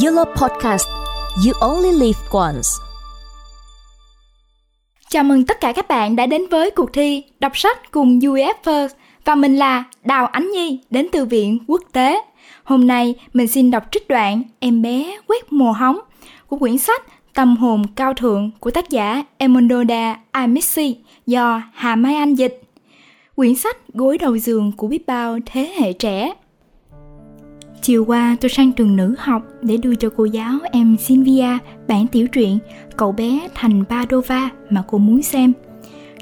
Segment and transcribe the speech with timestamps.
[0.00, 0.88] Yellow Podcast,
[1.46, 2.68] You Only Live Once
[5.10, 8.54] Chào mừng tất cả các bạn đã đến với cuộc thi đọc sách cùng UF
[8.64, 8.88] First
[9.24, 12.20] và mình là Đào Ánh Nhi đến từ Viện Quốc tế.
[12.64, 15.98] Hôm nay mình xin đọc trích đoạn Em bé quét mùa hóng
[16.48, 17.02] của quyển sách
[17.34, 20.96] Tâm hồn cao thượng của tác giả Emondoda Amici
[21.26, 22.62] do Hà Mai Anh dịch.
[23.36, 26.32] Quyển sách gối đầu giường của biết bao thế hệ trẻ
[27.82, 32.06] Chiều qua tôi sang trường nữ học để đưa cho cô giáo em Sylvia bản
[32.06, 32.58] tiểu truyện
[32.96, 35.52] Cậu bé thành Padova mà cô muốn xem.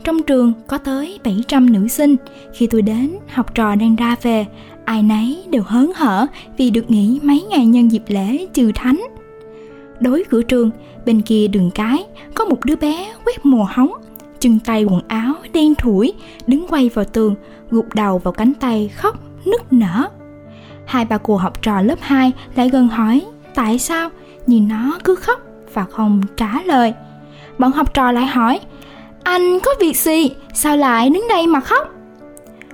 [0.04, 2.16] Trong trường có tới 700 nữ sinh,
[2.54, 4.46] khi tôi đến, học trò đang ra về,
[4.84, 9.00] ai nấy đều hớn hở vì được nghỉ mấy ngày nhân dịp lễ trừ thánh.
[10.00, 10.70] Đối cửa trường,
[11.06, 12.04] bên kia đường cái,
[12.34, 13.92] có một đứa bé quét mồ hóng,
[14.40, 16.12] chân tay quần áo đen thủi,
[16.46, 17.34] đứng quay vào tường,
[17.70, 20.08] gục đầu vào cánh tay khóc nức nở
[20.90, 23.22] Hai bà cô học trò lớp 2 lại gần hỏi,
[23.54, 24.08] tại sao?
[24.46, 25.40] Nhìn nó cứ khóc
[25.74, 26.94] và không trả lời.
[27.58, 28.60] Bọn học trò lại hỏi,
[29.22, 30.30] anh có việc gì?
[30.54, 31.88] Sao lại đứng đây mà khóc?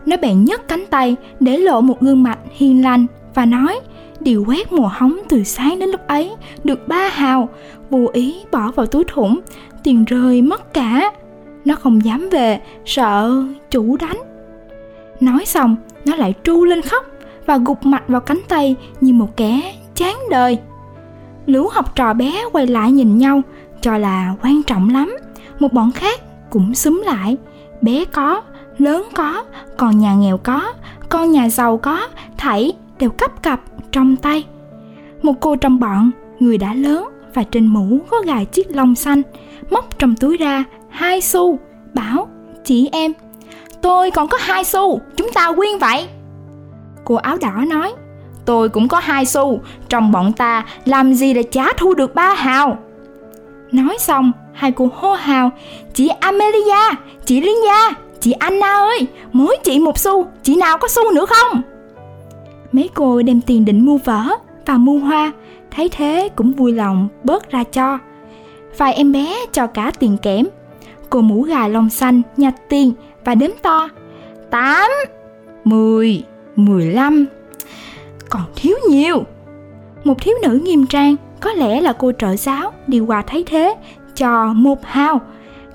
[0.07, 3.81] Nó bèn nhấc cánh tay để lộ một gương mặt hiền lành và nói,
[4.21, 6.33] điều quét mùa hóng từ sáng đến lúc ấy
[6.65, 7.49] được ba hào,
[7.91, 9.41] vô ý bỏ vào túi thủng,
[9.83, 11.13] tiền rơi mất cả.
[11.65, 14.19] Nó không dám về, sợ chủ đánh.
[15.21, 17.07] Nói xong, nó lại tru lên khóc
[17.47, 20.59] và gục mặt vào cánh tay như một kẻ chán đời.
[21.47, 23.43] Lũ học trò bé quay lại nhìn nhau,
[23.81, 25.17] cho là quan trọng lắm.
[25.59, 27.37] Một bọn khác cũng xúm lại.
[27.81, 28.43] Bé có,
[28.79, 29.45] lớn có,
[29.77, 30.73] còn nhà nghèo có,
[31.09, 33.61] con nhà giàu có, thảy đều cấp cặp
[33.93, 34.45] trong tay.
[35.23, 39.23] Một cô trong bọn, người đã lớn và trên mũ có gài chiếc lông xanh,
[39.71, 41.59] móc trong túi ra hai xu,
[41.95, 42.29] bảo
[42.65, 43.13] chị em,
[43.83, 46.09] tôi còn có hai xu, chúng ta quyên vậy.
[47.07, 47.93] Cô áo đỏ nói,
[48.45, 52.35] Tôi cũng có hai xu, Trong bọn ta làm gì để trả thu được ba
[52.35, 52.79] hào?
[53.73, 55.51] Nói xong, Hai cô hô hào,
[55.95, 57.57] Chị Amelia, Chị Liên
[58.21, 61.63] Chị Anna ơi, Mỗi chị một xu, Chị nào có xu nữa không?
[62.73, 64.23] Mấy cô đem tiền định mua vở
[64.67, 65.33] Và mua hoa,
[65.71, 67.99] Thấy thế cũng vui lòng bớt ra cho.
[68.79, 70.47] Vài em bé cho cả tiền kẽm.
[71.11, 72.93] Cô mũ gà lông xanh nhặt tiền
[73.25, 73.89] và đếm to,
[74.51, 74.91] tám,
[75.65, 76.25] mười.
[76.57, 77.27] 15
[78.29, 79.25] Còn thiếu nhiều.
[80.05, 83.75] Một thiếu nữ nghiêm trang, Có lẽ là cô trợ giáo đi qua thấy thế,
[84.15, 85.21] Cho một hào.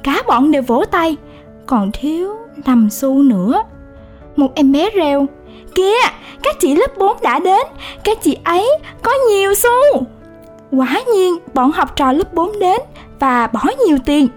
[0.03, 1.17] Cả bọn đều vỗ tay.
[1.65, 3.63] Còn thiếu năm xu nữa.
[4.35, 5.25] Một em bé reo,
[5.75, 6.01] Kìa,
[6.43, 7.61] các chị lớp 4 đã đến,
[8.03, 8.69] Các chị ấy
[9.01, 10.03] có nhiều xu.
[10.71, 12.81] Quả nhiên, bọn học trò lớp 4 đến
[13.19, 14.27] Và bỏ nhiều tiền.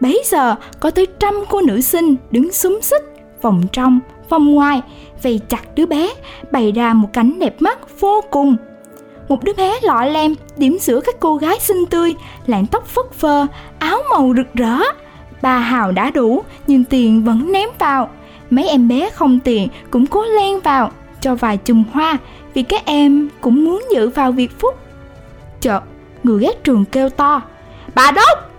[0.00, 3.02] Bấy giờ, có tới trăm cô nữ sinh đứng súng xích
[3.42, 4.00] vòng trong
[4.30, 4.82] vòng ngoài
[5.22, 6.10] vây chặt đứa bé,
[6.50, 8.56] bày ra một cảnh đẹp mắt vô cùng.
[9.28, 12.14] Một đứa bé lọ lem, điểm sữa các cô gái xinh tươi,
[12.46, 13.46] lạng tóc phất phơ,
[13.78, 14.78] áo màu rực rỡ.
[15.42, 18.08] Ba hào đã đủ, nhưng tiền vẫn ném vào.
[18.50, 20.90] Mấy em bé không tiền cũng cố len vào,
[21.20, 22.18] cho vài chùm hoa,
[22.54, 24.74] vì các em cũng muốn dự vào việc phúc.
[25.60, 25.80] Chợt,
[26.22, 27.42] người ghét trường kêu to,
[27.94, 28.50] bà đốc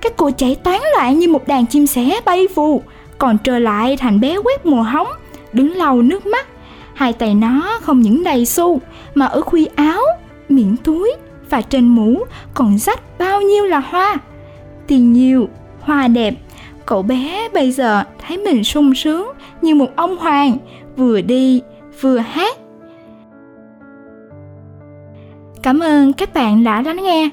[0.00, 2.82] các cô chạy tán loạn như một đàn chim sẻ bay phù
[3.20, 5.08] còn trở lại thành bé quét mùa hóng,
[5.52, 6.46] đứng lau nước mắt.
[6.94, 8.80] Hai tay nó không những đầy xu,
[9.14, 10.02] mà ở khuy áo,
[10.48, 11.12] miệng túi
[11.50, 14.16] và trên mũ còn rách bao nhiêu là hoa.
[14.86, 15.48] Tiền nhiều,
[15.80, 16.34] hoa đẹp,
[16.86, 19.28] cậu bé bây giờ thấy mình sung sướng
[19.62, 20.56] như một ông hoàng,
[20.96, 21.62] vừa đi,
[22.00, 22.56] vừa hát.
[25.62, 27.30] Cảm ơn các bạn đã lắng nghe.